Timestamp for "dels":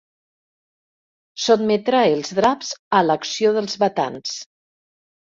3.59-3.77